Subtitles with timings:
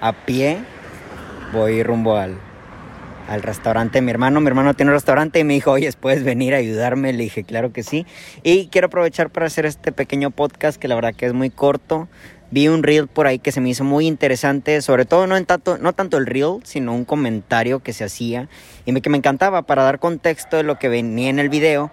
[0.00, 0.58] a pie.
[1.52, 2.38] Voy rumbo al,
[3.28, 4.40] al restaurante de mi hermano.
[4.40, 7.12] Mi hermano tiene un restaurante y me dijo, oye, ¿puedes venir a ayudarme?
[7.12, 8.06] Le dije, claro que sí.
[8.42, 12.08] Y quiero aprovechar para hacer este pequeño podcast que la verdad que es muy corto.
[12.52, 15.78] Vi un reel por ahí que se me hizo muy interesante, sobre todo no, tanto,
[15.78, 18.48] no tanto el reel, sino un comentario que se hacía
[18.84, 21.92] y me, que me encantaba para dar contexto de lo que venía en el video.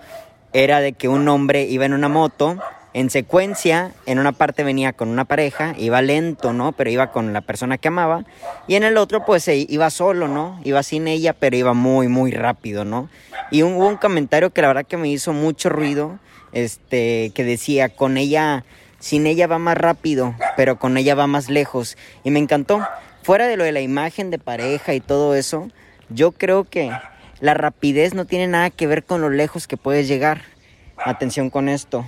[0.53, 2.58] Era de que un hombre iba en una moto
[2.93, 6.71] en secuencia, en una parte venía con una pareja, iba lento, ¿no?
[6.71, 8.25] Pero iba con la persona que amaba.
[8.67, 10.59] Y en el otro, pues iba solo, ¿no?
[10.63, 13.09] Iba sin ella, pero iba muy, muy rápido, ¿no?
[13.52, 16.19] Y hubo un comentario que la verdad que me hizo mucho ruido,
[16.53, 18.63] este, que decía, con ella,
[18.99, 21.97] sin ella va más rápido, pero con ella va más lejos.
[22.23, 22.85] Y me encantó.
[23.22, 25.67] Fuera de lo de la imagen de pareja y todo eso,
[26.09, 26.91] yo creo que
[27.41, 30.41] la rapidez no tiene nada que ver con lo lejos que puedes llegar.
[30.97, 32.05] Atención con esto.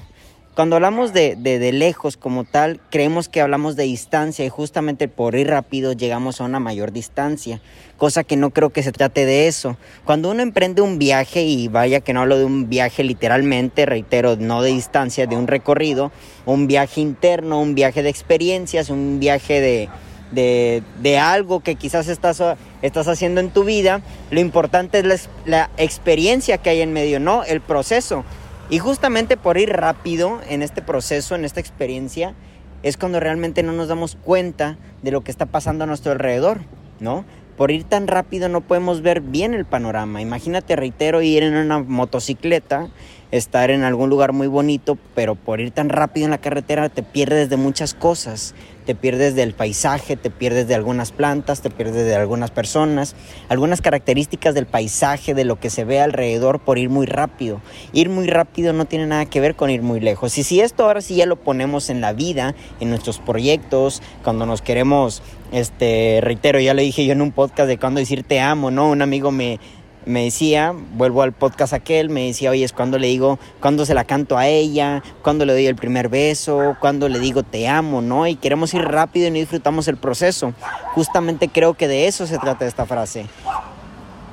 [0.59, 5.35] Cuando hablamos de, de, lejos como tal, creemos que hablamos de distancia y justamente por
[5.35, 7.61] ir rápido llegamos a una mayor distancia,
[7.95, 9.77] cosa que no creo que se trate de eso.
[10.03, 14.35] Cuando uno emprende un viaje, y vaya que no hablo de un viaje literalmente, reitero,
[14.35, 16.11] no de distancia, de un recorrido,
[16.45, 19.89] un viaje interno, un viaje de experiencias, un viaje de,
[20.31, 22.43] de, de, algo que quizás estás,
[22.81, 27.21] estás haciendo en tu vida, lo importante es la, la, experiencia que hay en medio,
[27.21, 28.25] no el proceso.
[28.69, 32.35] Y justamente por ir rápido en este proceso, en esta experiencia,
[32.83, 36.59] es cuando realmente no nos damos cuenta de lo que está pasando a nuestro alrededor,
[36.99, 37.25] ¿no?
[37.57, 40.21] Por ir tan rápido no podemos ver bien el panorama.
[40.21, 42.89] Imagínate, reitero, ir en una motocicleta,
[43.31, 47.03] estar en algún lugar muy bonito, pero por ir tan rápido en la carretera te
[47.03, 48.55] pierdes de muchas cosas
[48.89, 53.15] te pierdes del paisaje, te pierdes de algunas plantas, te pierdes de algunas personas,
[53.47, 57.61] algunas características del paisaje, de lo que se ve alrededor por ir muy rápido.
[57.93, 60.35] Ir muy rápido no tiene nada que ver con ir muy lejos.
[60.39, 64.47] Y si esto ahora sí ya lo ponemos en la vida, en nuestros proyectos, cuando
[64.47, 68.39] nos queremos, este, reitero, ya lo dije yo en un podcast de cuando decir te
[68.39, 68.89] amo, ¿no?
[68.89, 69.59] Un amigo me
[70.05, 73.93] me decía, vuelvo al podcast aquel, me decía, oye, es cuando le digo, cuando se
[73.93, 78.01] la canto a ella, cuando le doy el primer beso, cuando le digo te amo,
[78.01, 78.25] ¿no?
[78.27, 80.53] Y queremos ir rápido y no disfrutamos el proceso.
[80.95, 83.27] Justamente creo que de eso se trata esta frase.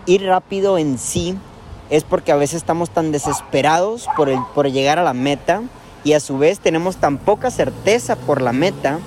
[0.07, 1.37] Ir rápido en sí
[1.91, 5.63] es porque a veces estamos tan desesperados por, el, por llegar a la meta
[6.05, 9.01] y a su vez tenemos tan poca certeza por la meta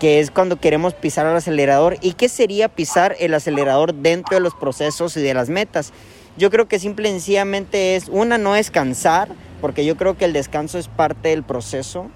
[0.00, 1.96] que es cuando queremos pisar el acelerador.
[2.00, 5.92] ¿Y qué sería pisar el acelerador dentro de los procesos y de las metas?
[6.36, 9.28] Yo creo que simple y sencillamente es, una, no es cansar,
[9.60, 12.10] porque yo creo que el descanso es parte del proceso,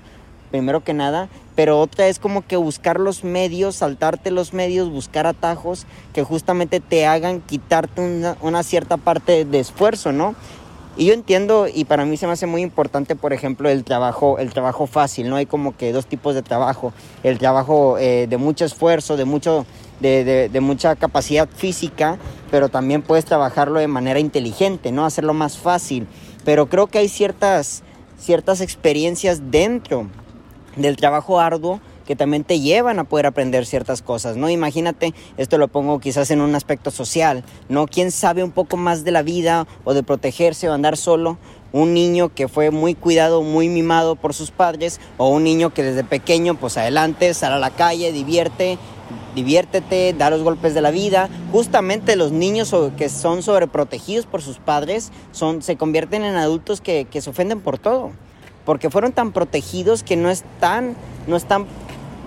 [0.50, 5.26] primero que nada, pero otra es como que buscar los medios, saltarte los medios, buscar
[5.26, 10.34] atajos que justamente te hagan quitarte una, una cierta parte de esfuerzo, ¿no?
[10.96, 14.38] Y yo entiendo y para mí se me hace muy importante, por ejemplo, el trabajo,
[14.38, 15.36] el trabajo fácil, ¿no?
[15.36, 16.92] Hay como que dos tipos de trabajo,
[17.22, 19.66] el trabajo eh, de mucho esfuerzo, de, mucho,
[20.00, 22.18] de, de, mucha capacidad física,
[22.50, 25.04] pero también puedes trabajarlo de manera inteligente, ¿no?
[25.06, 26.06] Hacerlo más fácil.
[26.44, 27.82] Pero creo que hay ciertas,
[28.18, 30.08] ciertas experiencias dentro
[30.76, 31.80] del trabajo arduo
[32.10, 34.50] que también te llevan a poder aprender ciertas cosas, ¿no?
[34.50, 37.87] Imagínate, esto lo pongo quizás en un aspecto social, ¿no?
[37.87, 41.38] ¿Quién sabe un poco más de la vida o de protegerse o andar solo?
[41.70, 45.84] Un niño que fue muy cuidado, muy mimado por sus padres, o un niño que
[45.84, 48.76] desde pequeño, pues adelante, sale a la calle, divierte,
[49.37, 51.28] diviértete, da los golpes de la vida.
[51.53, 57.04] Justamente los niños que son sobreprotegidos por sus padres son, se convierten en adultos que,
[57.04, 58.10] que se ofenden por todo.
[58.65, 61.66] Porque fueron tan protegidos que no están, no están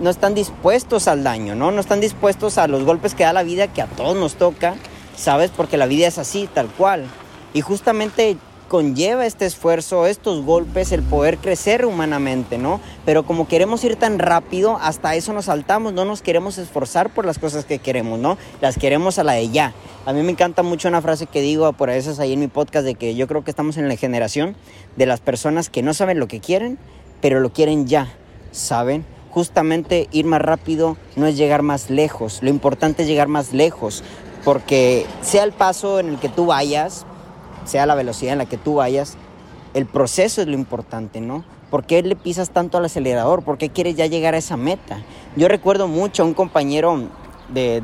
[0.00, 1.70] no están dispuestos al daño, ¿no?
[1.70, 4.74] No están dispuestos a los golpes que da la vida, que a todos nos toca,
[5.16, 5.50] ¿sabes?
[5.50, 7.06] Porque la vida es así, tal cual.
[7.52, 8.36] Y justamente
[8.68, 12.80] conlleva este esfuerzo, estos golpes, el poder crecer humanamente, ¿no?
[13.04, 17.24] Pero como queremos ir tan rápido, hasta eso nos saltamos, no nos queremos esforzar por
[17.26, 18.36] las cosas que queremos, ¿no?
[18.60, 19.74] Las queremos a la de ya.
[20.06, 22.84] A mí me encanta mucho una frase que digo por veces ahí en mi podcast
[22.84, 24.56] de que yo creo que estamos en la generación
[24.96, 26.78] de las personas que no saben lo que quieren,
[27.20, 28.12] pero lo quieren ya,
[28.50, 29.04] ¿saben?
[29.34, 34.04] Justamente ir más rápido no es llegar más lejos, lo importante es llegar más lejos,
[34.44, 37.04] porque sea el paso en el que tú vayas,
[37.64, 39.16] sea la velocidad en la que tú vayas,
[39.74, 41.44] el proceso es lo importante, ¿no?
[41.68, 43.42] ¿Por qué le pisas tanto al acelerador?
[43.42, 44.98] ¿Por qué quieres ya llegar a esa meta?
[45.34, 47.08] Yo recuerdo mucho a un compañero
[47.48, 47.80] de,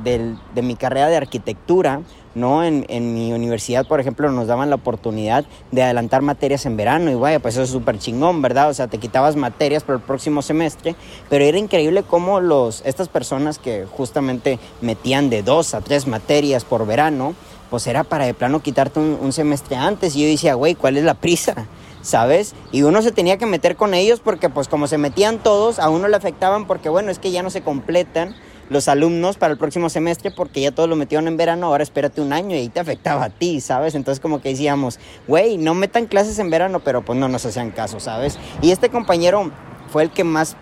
[0.55, 2.03] de mi carrera de arquitectura,
[2.35, 2.63] ¿no?
[2.63, 7.11] En, en, mi universidad, por ejemplo, nos daban la oportunidad de adelantar materias en verano
[7.11, 8.71] y vaya, pues eso es súper chingón, ¿verdad?
[8.71, 10.95] O sea, te quitabas materias para el próximo semestre,
[11.29, 16.65] pero era increíble cómo los, estas personas que justamente metían de dos a tres materias
[16.65, 17.35] por verano,
[17.69, 20.97] pues era para de plano quitarte un, un semestre antes y yo decía, güey, ¿cuál
[20.97, 21.67] es la prisa?
[22.03, 22.55] ¿sabes?
[22.73, 25.91] Y uno se tenía que meter con ellos porque pues como se metían todos, a
[25.91, 28.35] uno le afectaban porque bueno, es que ya no se completan
[28.71, 32.21] los alumnos para el próximo semestre porque ya todos lo metieron en verano, ahora espérate
[32.21, 33.95] un año y ahí te afectaba a ti, ¿sabes?
[33.95, 37.73] Entonces como que decíamos, güey, no metan clases en verano, pero pues no nos hacían
[37.73, 38.39] caso, ¿sabes?
[38.63, 39.51] Y este compañero
[39.91, 40.57] fue el que más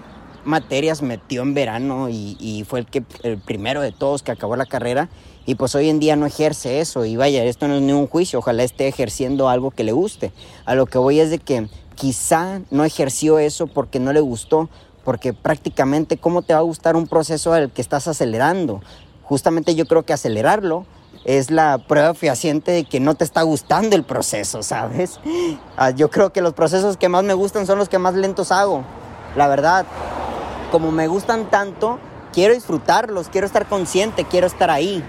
[0.44, 4.64] materias metió en verano y, fue el, que, el primero de todos que acabó la
[4.64, 5.10] carrera
[5.44, 8.06] y pues hoy en día no ejerce eso y vaya, esto no es ni un
[8.06, 10.32] juicio, ojalá esté ejerciendo algo que le guste.
[10.64, 14.70] A lo que voy es de que quizá no ejerció eso porque no le gustó,
[15.08, 18.82] porque prácticamente cómo te va a gustar un proceso al que estás acelerando.
[19.22, 20.84] Justamente yo creo que acelerarlo
[21.24, 25.18] es la prueba fehaciente de que no te está gustando el proceso, ¿sabes?
[25.78, 28.52] Ah, yo creo que los procesos que más me gustan son los que más lentos
[28.52, 28.84] hago.
[29.34, 29.86] La verdad,
[30.70, 31.98] como me gustan tanto,
[32.34, 35.02] quiero disfrutarlos, quiero estar consciente, quiero estar ahí,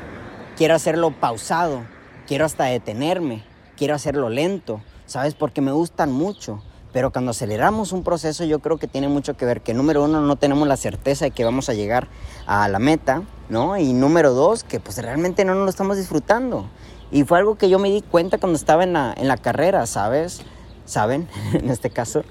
[0.55, 1.81] quiero hacerlo pausado,
[2.25, 3.43] quiero hasta detenerme,
[3.75, 5.33] quiero hacerlo lento, ¿sabes?
[5.33, 6.63] Porque me gustan mucho.
[6.91, 10.21] Pero cuando aceleramos un proceso yo creo que tiene mucho que ver que número uno
[10.21, 12.07] no tenemos la certeza de que vamos a llegar
[12.47, 13.77] a la meta, ¿no?
[13.77, 16.65] Y número dos, que pues realmente no nos lo estamos disfrutando.
[17.11, 19.85] Y fue algo que yo me di cuenta cuando estaba en la, en la carrera,
[19.85, 20.41] ¿sabes?
[20.85, 21.27] ¿Saben?
[21.53, 22.23] en este caso.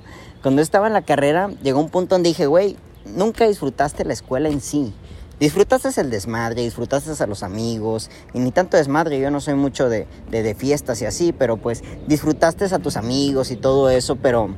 [0.43, 4.49] Cuando estaba en la carrera llegó un punto donde dije, güey, nunca disfrutaste la escuela
[4.49, 4.93] en sí.
[5.41, 9.89] Disfrutaste el desmadre, disfrutaste a los amigos, y ni tanto desmadre, yo no soy mucho
[9.89, 14.57] de, de, fiestas y así, pero pues disfrutaste a tus amigos y todo eso, pero,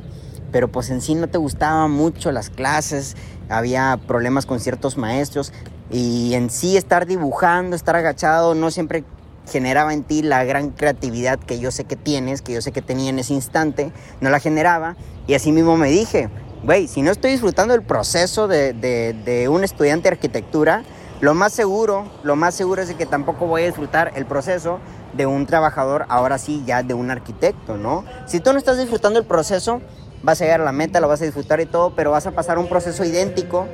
[0.51, 3.15] pero pues en sí no te gustaban mucho las clases,
[3.51, 5.53] había problemas con ciertos maestros,
[5.91, 9.05] y en sí estar dibujando, estar agachado, no siempre
[9.51, 12.81] generaba en ti la gran creatividad que yo sé que tienes, que yo sé que
[12.81, 13.93] tenía en ese instante,
[14.23, 16.31] no la generaba, y así mismo me dije,
[16.63, 20.83] güey, si no estoy disfrutando el proceso de, de, un estudiante de arquitectura,
[21.21, 24.79] lo más seguro, lo más seguro es que tampoco voy a disfrutar el proceso
[25.15, 28.05] de un trabajador, ahora sí, ya de un arquitecto, ¿no?
[28.27, 29.81] Si tú no estás disfrutando el proceso,
[30.23, 32.33] vas a llegar a la meta, lo vas a disfrutar y todo, pero vas a
[32.33, 33.67] pasar un proceso idéntico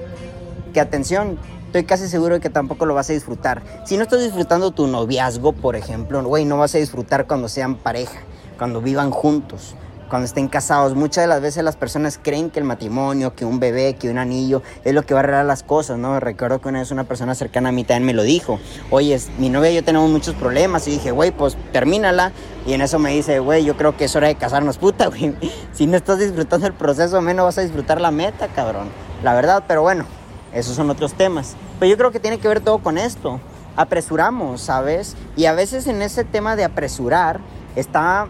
[0.73, 3.63] que, atención, estoy casi seguro de que tampoco lo vas a disfrutar.
[3.85, 7.77] Si no estás disfrutando tu noviazgo, por ejemplo, güey, no vas a disfrutar cuando sean
[7.77, 8.21] pareja,
[8.59, 9.77] cuando vivan juntos
[10.09, 10.95] cuando estén casados.
[10.95, 14.19] Muchas de las veces las personas creen que el matrimonio, que un bebé, que un
[14.19, 16.19] anillo es lo que va a arreglar las cosas, ¿no?
[16.21, 18.59] Recuerdo que una vez una persona cercana a mí también me lo dijo.
[18.91, 20.87] Oye, mi novia y yo tenemos muchos problemas.
[20.89, 22.33] Y dije, güey, pues termínala.
[22.67, 25.35] Y en eso me dice, güey, yo creo que es hora de casarnos, puta, güey.
[25.73, 28.89] Si no estás disfrutando el proceso, menos vas a disfrutar la meta, cabrón.
[29.23, 30.05] La verdad, pero bueno,
[30.53, 31.57] esos son otros temas.
[31.79, 33.41] Pero yo creo que tiene que ver todo con esto.
[33.77, 35.17] Apresuramos, ¿sabes?
[35.37, 37.41] Y a veces en ese tema de apresurar
[37.77, 38.29] está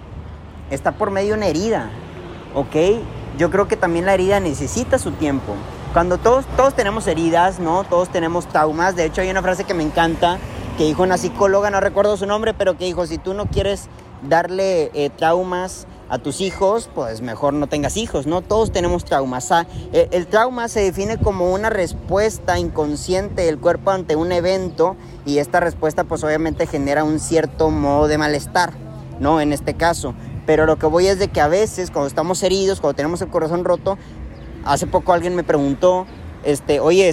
[0.70, 1.90] está por medio de una herida,
[2.54, 2.76] ¿ok?
[3.38, 5.54] Yo creo que también la herida necesita su tiempo.
[5.92, 7.84] Cuando todos, todos tenemos heridas, ¿no?
[7.84, 8.96] Todos tenemos traumas.
[8.96, 10.38] De hecho, hay una frase que me encanta
[10.76, 13.88] que dijo una psicóloga, no recuerdo su nombre, pero que dijo, si tú no quieres
[14.22, 18.42] darle eh, traumas a tus hijos, pues mejor no tengas hijos, ¿no?
[18.42, 19.50] Todos tenemos traumas.
[19.52, 24.96] Ah, el, el, trauma se define como una respuesta inconsciente del cuerpo ante un evento
[25.24, 28.72] y esta respuesta pues obviamente genera un cierto modo de malestar,
[29.18, 29.40] ¿no?
[29.40, 30.14] En este caso.
[30.46, 33.28] Pero lo que voy es de que a veces cuando estamos heridos, cuando tenemos el
[33.28, 33.98] corazón roto,
[34.64, 36.06] hace poco alguien me preguntó,
[36.44, 37.12] este, oye,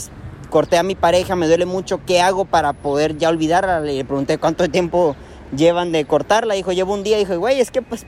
[0.50, 3.80] corté a mi pareja, me duele mucho, ¿qué hago para poder ya olvidarla?
[3.80, 5.16] Le pregunté cuánto tiempo
[5.56, 8.06] llevan de cortarla, dijo, llevo un día, dijo, güey, es que pues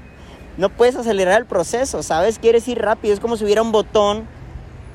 [0.57, 2.39] no puedes acelerar el proceso, ¿sabes?
[2.39, 4.27] Quieres ir rápido, es como si hubiera un botón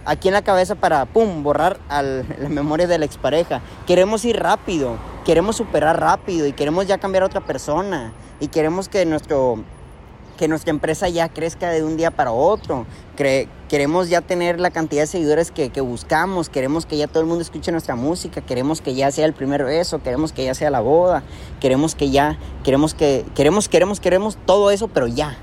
[0.04, 3.60] aquí en la cabeza para, pum, borrar la memoria de la expareja.
[3.86, 8.88] Queremos ir rápido, queremos superar rápido y queremos ya cambiar a otra persona y queremos
[8.88, 9.58] que nuestro
[10.40, 12.86] que nuestra empresa ya crezca de un día para otro.
[13.68, 17.42] queremos ya tener la cantidad de seguidores que, buscamos, queremos que ya todo el mundo
[17.42, 20.80] escuche nuestra música, queremos que ya sea el primer beso, queremos que ya sea la
[20.80, 21.24] boda,
[21.60, 25.36] queremos que ya, queremos que, queremos, queremos, queremos todo eso, pero ya.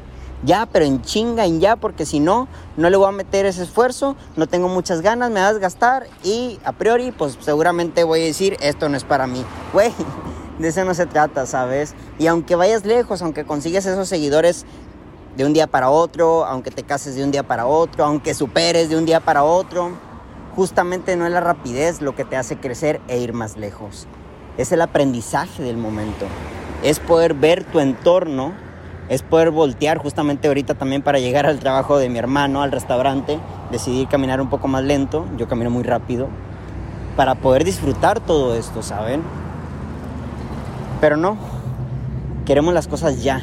[0.44, 3.62] Ya, pero en chinga, en ya, porque si no, no le voy a meter ese
[3.62, 8.22] esfuerzo, no tengo muchas ganas, me vas a gastar y a priori, pues seguramente voy
[8.22, 9.46] a decir, esto no es para mí.
[9.74, 9.94] Güey,
[10.60, 11.94] de eso no se trata, ¿sabes?
[12.20, 14.66] Y aunque vayas lejos, aunque consigues esos seguidores
[15.36, 18.90] de un día para otro, aunque te cases de un día para otro, aunque superes
[18.90, 19.92] de un día para otro,
[20.56, 24.08] justamente no es la rapidez lo que te hace crecer e ir más lejos.
[24.58, 26.26] Es el aprendizaje del momento.
[26.82, 28.54] Es poder ver tu entorno,
[29.10, 33.40] es poder voltear justamente ahorita también para llegar al trabajo de mi hermano, al restaurante,
[33.72, 36.28] decidir caminar un poco más lento, yo camino muy rápido.
[37.18, 39.24] para poder disfrutar todo esto, ¿saben?
[41.00, 41.38] Pero no,
[42.46, 43.42] queremos las cosas ya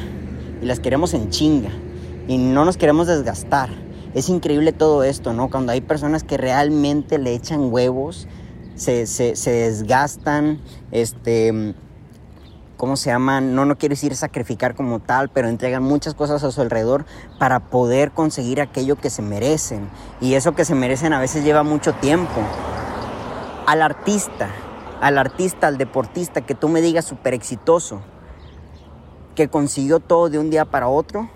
[0.61, 1.71] y las queremos en chinga
[2.27, 3.69] y no nos queremos desgastar.
[4.13, 5.49] Es increíble todo esto, ¿no?
[5.49, 8.27] Cuando hay personas que realmente le echan huevos,
[8.75, 10.59] se, se desgastan,
[10.91, 11.75] este,
[12.77, 13.41] ¿cómo se llama?
[13.41, 17.05] No, no quiero decir sacrificar como tal, pero entregan muchas cosas a su alrededor
[17.39, 19.89] para poder conseguir aquello que se merecen.
[20.21, 22.41] Y eso que se merecen a veces lleva mucho tiempo.
[23.65, 24.49] Al artista,
[25.01, 28.01] al artista, al deportista que tú me digas súper exitoso,
[29.35, 31.29] que consiguió todo de un día para otro,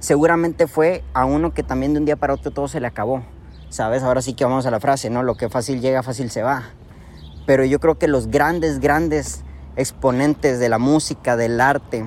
[0.00, 3.24] seguramente fue a uno que también de un día para otro todo se le acabó.
[3.68, 4.02] ¿Sabes?
[4.02, 5.22] Ahora sí que vamos a la frase, ¿no?
[5.22, 6.64] Lo que fácil llega, fácil se va
[7.46, 9.42] pero yo creo que los grandes, grandes
[9.76, 12.04] exponentes de la música, del arte,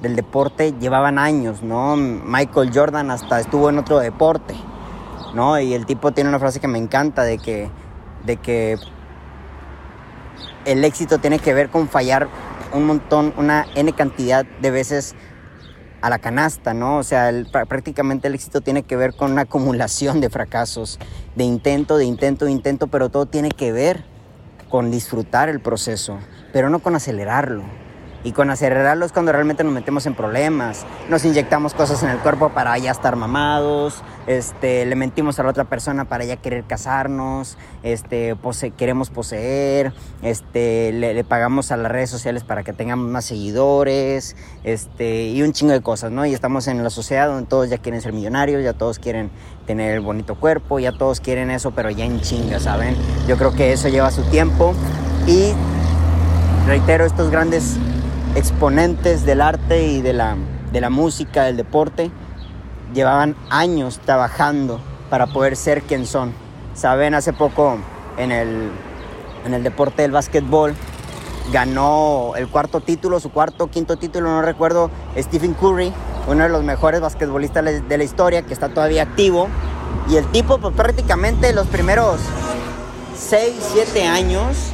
[0.00, 1.96] del deporte llevaban años, ¿no?
[1.96, 4.54] Michael Jordan hasta estuvo en otro deporte,
[5.34, 5.58] ¿no?
[5.60, 7.70] Y el tipo tiene una frase que me encanta de que,
[8.24, 8.78] de que
[10.64, 12.28] el éxito tiene que ver con fallar
[12.72, 15.14] un montón, una N cantidad de veces
[16.00, 16.98] a la canasta, ¿no?
[16.98, 17.30] O sea,
[17.68, 20.98] prácticamente el éxito tiene que ver con una acumulación de fracasos,
[21.36, 24.04] de intento, de intento, de intento, pero todo tiene que ver
[24.68, 26.18] con disfrutar el proceso,
[26.52, 27.64] pero no con acelerarlo.
[28.22, 30.84] Y con acelerarlo es cuando realmente nos metemos en problemas.
[31.08, 35.50] Nos inyectamos cosas en el cuerpo para ya estar mamados, este, le mentimos a la
[35.50, 38.36] otra persona para ya querer casarnos, este,
[38.76, 45.28] queremos poseer, este, le, pagamos a las redes sociales para que tengamos más seguidores, este,
[45.28, 46.26] y un chingo de cosas, ¿no?
[46.26, 49.30] Y estamos en la sociedad donde todos ya quieren ser millonarios, ya todos quieren
[49.66, 52.96] tener el bonito cuerpo, ya todos quieren eso, pero ya en chinga, ¿saben?
[53.26, 54.74] Yo creo que eso lleva su tiempo
[55.26, 55.52] y
[56.66, 57.78] reitero, estos grandes
[58.34, 60.36] exponentes del arte y de la,
[60.72, 62.10] de la música, del deporte,
[62.94, 66.32] llevaban años trabajando para poder ser quien son.
[66.74, 67.78] Saben, hace poco
[68.16, 68.70] en el,
[69.44, 70.74] en el deporte del básquetbol
[71.52, 75.92] ganó el cuarto título, su cuarto, quinto título, no recuerdo, Stephen Curry,
[76.28, 79.48] uno de los mejores basquetbolistas de la historia, que está todavía activo.
[80.08, 82.20] Y el tipo, pues prácticamente los primeros
[83.16, 84.72] 6, 7 años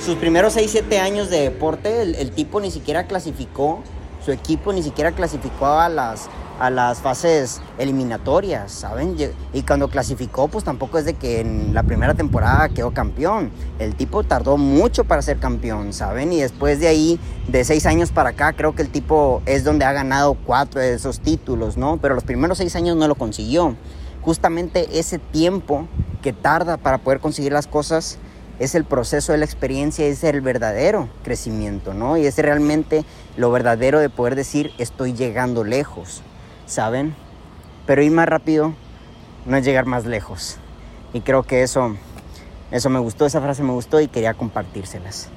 [0.00, 3.82] sus primeros 6, 7 años de deporte, el, tipo ni siquiera clasificó,
[4.24, 6.28] su equipo ni siquiera clasificó a las,
[6.60, 9.16] a las fases eliminatorias, ¿saben?
[9.52, 13.50] Y cuando clasificó, pues tampoco es de que en la primera temporada quedó campeón.
[13.78, 16.32] El tipo tardó mucho para ser campeón, ¿saben?
[16.32, 19.84] Y después de ahí, de 6 años para acá, creo que el tipo es donde
[19.84, 21.96] ha ganado 4 de esos títulos, ¿no?
[21.96, 23.76] Pero los primeros 6 años no lo consiguió.
[24.22, 25.86] Justamente ese tiempo
[26.22, 28.18] que tarda para poder conseguir las cosas
[28.58, 32.16] es el proceso de la experiencia, es el verdadero crecimiento, ¿no?
[32.16, 33.04] Y es realmente
[33.36, 36.22] lo verdadero de poder decir estoy llegando lejos,
[36.66, 37.14] ¿saben?
[37.86, 38.74] Pero ir más rápido
[39.44, 40.58] no es llegar más lejos.
[41.12, 41.96] Y creo que eso,
[42.70, 45.28] eso me gustó, esa frase me gustó y quería compartírselas.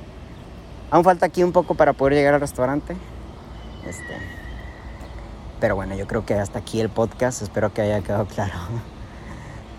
[0.91, 2.95] Aún falta aquí un poco para poder llegar al restaurante.
[3.87, 4.17] Este,
[5.59, 7.41] pero bueno, yo creo que hasta aquí el podcast.
[7.41, 8.53] Espero que haya quedado claro.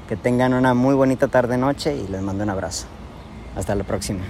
[0.08, 2.88] Que tengan una muy bonita tarde-noche y les mando un abrazo.
[3.56, 4.20] Hasta la próxima.